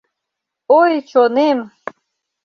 [0.79, 1.59] Ой, чонем!